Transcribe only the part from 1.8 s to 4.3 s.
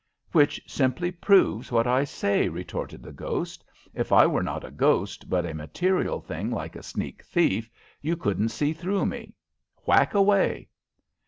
I say," retorted the ghost. "If I